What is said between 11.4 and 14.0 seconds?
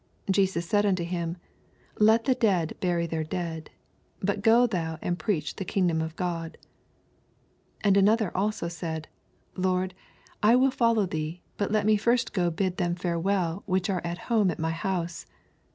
but let me first go bid them farewell, which